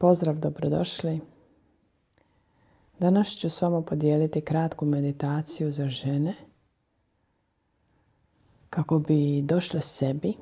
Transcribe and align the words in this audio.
Pozdrav, 0.00 0.38
dobrodošli. 0.38 1.20
Danas 2.98 3.28
ću 3.28 3.50
s 3.50 3.62
vama 3.62 3.82
podijeliti 3.82 4.40
kratku 4.40 4.86
meditaciju 4.86 5.72
za 5.72 5.88
žene 5.88 6.34
kako 8.70 8.98
bi 8.98 9.42
došle 9.42 9.80
sebi, 9.80 10.32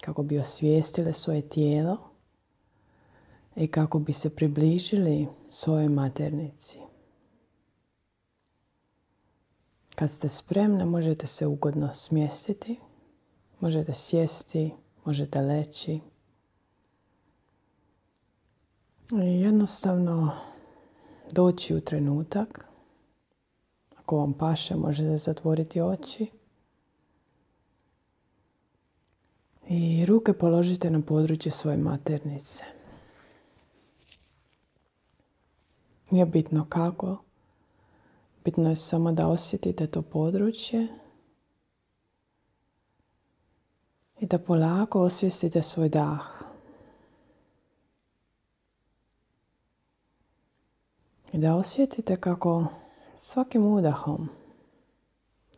kako 0.00 0.22
bi 0.22 0.38
osvijestile 0.38 1.12
svoje 1.12 1.48
tijelo 1.48 1.96
i 3.56 3.66
kako 3.66 3.98
bi 3.98 4.12
se 4.12 4.36
približili 4.36 5.28
svojoj 5.50 5.88
maternici. 5.88 6.78
Kad 9.94 10.10
ste 10.10 10.28
spremne 10.28 10.84
možete 10.84 11.26
se 11.26 11.46
ugodno 11.46 11.94
smjestiti, 11.94 12.76
možete 13.60 13.92
sjesti, 13.94 14.70
možete 15.04 15.40
leći. 15.40 16.11
Jednostavno 19.20 20.32
doći 21.32 21.74
u 21.74 21.80
trenutak. 21.80 22.66
Ako 23.96 24.16
vam 24.16 24.32
paše 24.32 24.76
možete 24.76 25.16
zatvoriti 25.16 25.80
oči. 25.80 26.26
I 29.68 30.06
ruke 30.06 30.32
položite 30.32 30.90
na 30.90 31.00
područje 31.00 31.52
svoje 31.52 31.76
maternice. 31.76 32.64
Nije 36.10 36.26
bitno 36.26 36.66
kako, 36.68 37.22
bitno 38.44 38.70
je 38.70 38.76
samo 38.76 39.12
da 39.12 39.28
osjetite 39.28 39.86
to 39.86 40.02
područje 40.02 40.88
i 44.20 44.26
da 44.26 44.38
polako 44.38 45.00
osvijestite 45.00 45.62
svoj 45.62 45.88
dah. 45.88 46.41
I 51.32 51.38
da 51.38 51.56
osjetite 51.56 52.16
kako 52.16 52.66
svakim 53.14 53.66
udahom 53.66 54.28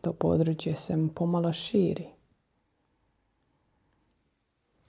to 0.01 0.13
područje 0.13 0.75
se 0.75 1.07
pomalo 1.15 1.53
širi. 1.53 2.07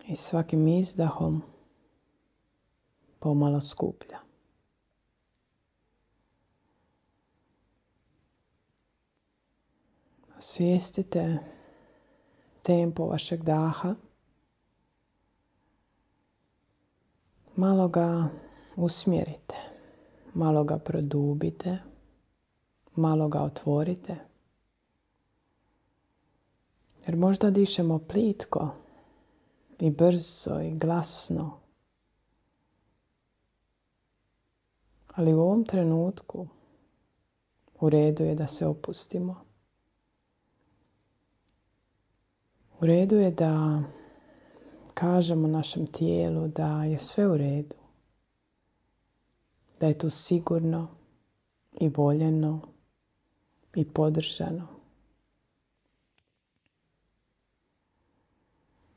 I 0.08 0.16
svakim 0.16 0.68
izdahom 0.68 1.42
pomalo 3.18 3.60
skuplja. 3.60 4.18
Osvijestite 10.38 11.38
tempo 12.62 13.06
vašeg 13.06 13.42
daha. 13.42 13.94
Malo 17.56 17.88
ga 17.88 18.28
usmjerite, 18.76 19.75
malo 20.36 20.64
ga 20.64 20.78
produbite, 20.78 21.78
malo 22.94 23.28
ga 23.28 23.42
otvorite. 23.42 24.16
Jer 27.06 27.16
možda 27.16 27.50
dišemo 27.50 27.98
plitko 27.98 28.68
i 29.78 29.90
brzo 29.90 30.60
i 30.60 30.78
glasno. 30.78 31.58
Ali 35.06 35.34
u 35.34 35.40
ovom 35.40 35.64
trenutku 35.64 36.46
u 37.80 37.90
redu 37.90 38.24
je 38.24 38.34
da 38.34 38.46
se 38.46 38.66
opustimo. 38.66 39.36
U 42.80 42.86
redu 42.86 43.16
je 43.16 43.30
da 43.30 43.82
kažemo 44.94 45.48
našem 45.48 45.86
tijelu 45.86 46.48
da 46.48 46.84
je 46.84 46.98
sve 46.98 47.26
u 47.26 47.36
redu. 47.36 47.85
Da 49.80 49.86
je 49.86 49.98
tu 49.98 50.10
sigurno 50.10 50.88
i 51.80 51.88
voljeno 51.88 52.60
i 53.74 53.84
podržano. 53.84 54.66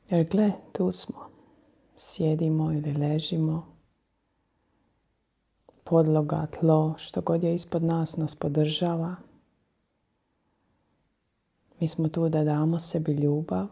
Jer 0.08 0.28
gle, 0.28 0.52
tu 0.72 0.92
smo. 0.92 1.30
Sjedimo 1.96 2.72
ili 2.72 2.92
ležimo. 2.92 3.66
Podloga, 5.84 6.46
tlo, 6.60 6.94
što 6.98 7.20
god 7.20 7.42
je 7.42 7.54
ispod 7.54 7.82
nas 7.82 8.16
nas 8.16 8.36
podržava. 8.36 9.16
Mi 11.80 11.88
smo 11.88 12.08
tu 12.08 12.28
da 12.28 12.44
damo 12.44 12.78
sebi 12.78 13.12
ljubav. 13.12 13.66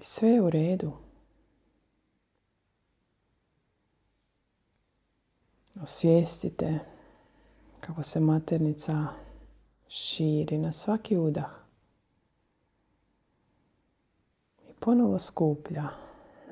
I 0.00 0.04
sve 0.04 0.28
je 0.28 0.42
u 0.42 0.50
redu. 0.50 0.92
Osvijestite 5.80 6.78
kako 7.80 8.02
se 8.02 8.20
maternica 8.20 9.06
širi 9.88 10.58
na 10.58 10.72
svaki 10.72 11.16
udah. 11.16 11.50
I 14.68 14.72
ponovo 14.80 15.18
skuplja 15.18 15.88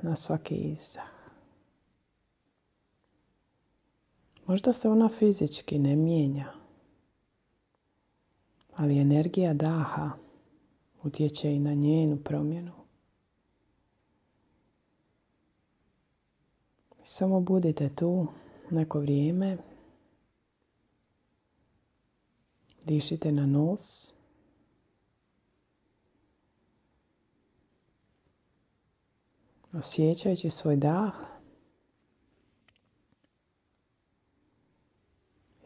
na 0.02 0.16
svaki 0.16 0.54
izdah. 0.54 1.04
Možda 4.46 4.72
se 4.72 4.88
ona 4.88 5.08
fizički 5.08 5.78
ne 5.78 5.96
mijenja, 5.96 6.52
ali 8.76 8.98
energija 8.98 9.54
daha 9.54 10.10
utječe 11.02 11.54
i 11.54 11.58
na 11.58 11.74
njenu 11.74 12.16
promjenu. 12.16 12.72
Samo 17.02 17.40
budite 17.40 17.94
tu 17.94 18.26
neko 18.70 19.00
vrijeme. 19.00 19.56
Dišite 22.84 23.32
na 23.32 23.46
nos. 23.46 24.12
Osjećajući 29.72 30.50
svoj 30.50 30.76
dah. 30.76 31.30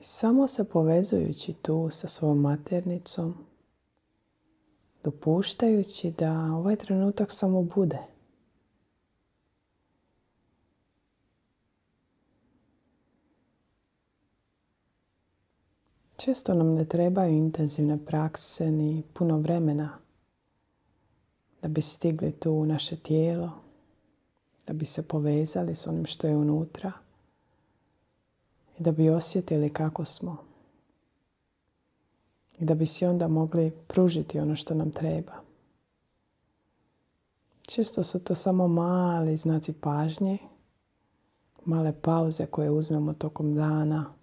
samo 0.04 0.48
se 0.48 0.64
povezujući 0.64 1.52
tu 1.52 1.88
sa 1.92 2.08
svojom 2.08 2.40
maternicom, 2.40 3.34
dopuštajući 5.04 6.10
da 6.10 6.32
ovaj 6.32 6.76
trenutak 6.76 7.32
samo 7.32 7.62
bude. 7.62 8.13
Često 16.24 16.54
nam 16.54 16.74
ne 16.74 16.84
trebaju 16.84 17.32
intenzivne 17.32 18.04
prakse 18.06 18.70
ni 18.70 19.02
puno 19.12 19.38
vremena 19.38 19.98
da 21.62 21.68
bi 21.68 21.80
stigli 21.80 22.32
tu 22.32 22.52
u 22.52 22.66
naše 22.66 22.96
tijelo, 22.96 23.50
da 24.66 24.72
bi 24.72 24.84
se 24.84 25.08
povezali 25.08 25.76
s 25.76 25.86
onim 25.86 26.06
što 26.06 26.26
je 26.26 26.36
unutra 26.36 26.92
i 28.78 28.82
da 28.82 28.92
bi 28.92 29.10
osjetili 29.10 29.72
kako 29.72 30.04
smo. 30.04 30.36
I 32.58 32.64
da 32.64 32.74
bi 32.74 32.86
si 32.86 33.06
onda 33.06 33.28
mogli 33.28 33.72
pružiti 33.86 34.38
ono 34.38 34.56
što 34.56 34.74
nam 34.74 34.90
treba. 34.90 35.32
Često 37.62 38.02
su 38.02 38.24
to 38.24 38.34
samo 38.34 38.68
mali 38.68 39.36
znaci 39.36 39.72
pažnje, 39.72 40.38
male 41.64 41.92
pauze 42.02 42.46
koje 42.46 42.70
uzmemo 42.70 43.12
tokom 43.12 43.54
dana, 43.54 44.14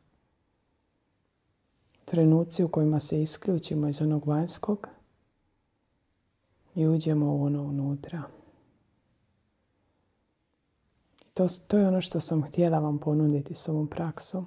trenuci 2.12 2.64
u 2.64 2.68
kojima 2.68 3.00
se 3.00 3.22
isključimo 3.22 3.88
iz 3.88 4.02
onog 4.02 4.28
vanjskog 4.28 4.88
i 6.76 6.88
uđemo 6.88 7.36
u 7.36 7.44
ono 7.44 7.64
unutra. 7.64 8.24
To, 11.34 11.48
to 11.68 11.78
je 11.78 11.88
ono 11.88 12.02
što 12.02 12.20
sam 12.20 12.44
htjela 12.44 12.80
vam 12.80 13.00
ponuditi 13.00 13.56
s 13.56 13.68
ovom 13.68 13.88
praksom. 13.88 14.46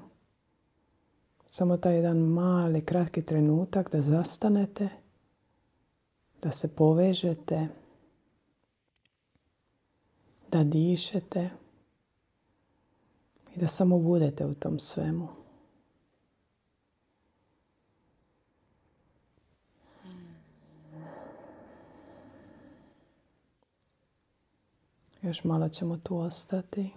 Samo 1.46 1.76
taj 1.76 1.96
jedan 1.96 2.18
mali, 2.18 2.84
kratki 2.84 3.22
trenutak 3.22 3.92
da 3.92 4.02
zastanete, 4.02 4.88
da 6.42 6.50
se 6.50 6.74
povežete, 6.74 7.68
da 10.50 10.64
dišete 10.64 11.50
i 13.54 13.60
da 13.60 13.66
samo 13.66 13.98
budete 13.98 14.46
u 14.46 14.54
tom 14.54 14.78
svemu. 14.78 15.43
Još 25.24 25.44
malo 25.44 25.68
ćemo 25.68 25.96
tu 25.96 26.16
ostati. 26.16 26.90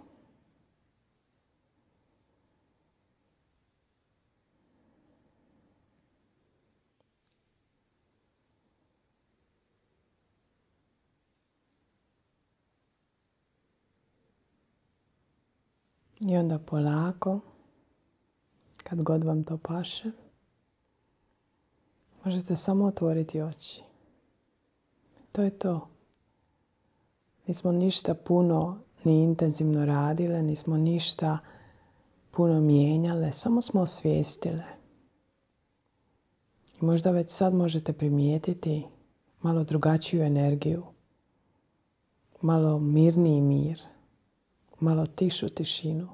I 16.19 16.37
onda 16.37 16.59
polako, 16.59 17.39
kad 18.83 19.03
god 19.03 19.23
vam 19.23 19.43
to 19.43 19.57
paše, 19.57 20.11
možete 22.23 22.55
samo 22.55 22.85
otvoriti 22.85 23.41
oči. 23.41 23.83
To 25.31 25.43
je 25.43 25.59
to. 25.59 25.96
Nismo 27.47 27.71
ništa 27.71 28.13
puno 28.13 28.79
ni 29.03 29.23
intenzivno 29.23 29.85
radile, 29.85 30.41
nismo 30.41 30.77
ništa 30.77 31.37
puno 32.31 32.61
mijenjale, 32.61 33.33
samo 33.33 33.61
smo 33.61 33.81
osvijestile. 33.81 34.63
I 36.81 36.85
možda 36.85 37.11
već 37.11 37.31
sad 37.31 37.53
možete 37.53 37.93
primijetiti 37.93 38.85
malo 39.41 39.63
drugačiju 39.63 40.23
energiju, 40.23 40.83
malo 42.41 42.79
mirniji 42.79 43.41
mir, 43.41 43.81
malo 44.79 45.05
tišu 45.05 45.49
tišinu. 45.49 46.09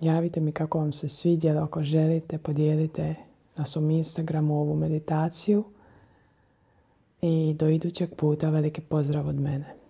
Javite 0.00 0.40
mi 0.40 0.52
kako 0.52 0.78
vam 0.78 0.92
se 0.92 1.08
svidjelo, 1.08 1.60
ako 1.60 1.82
želite, 1.82 2.38
podijelite 2.38 3.31
na 3.56 3.64
svom 3.64 3.90
Instagramu 3.90 4.60
ovu 4.60 4.76
meditaciju. 4.76 5.64
I 7.22 7.54
do 7.58 7.68
idućeg 7.68 8.14
puta 8.14 8.50
veliki 8.50 8.80
pozdrav 8.80 9.28
od 9.28 9.40
mene. 9.40 9.81